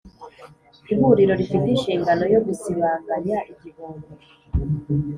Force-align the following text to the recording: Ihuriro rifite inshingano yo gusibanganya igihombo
Ihuriro 0.93 1.33
rifite 1.39 1.65
inshingano 1.73 2.23
yo 2.33 2.39
gusibanganya 2.45 3.37
igihombo 3.51 4.07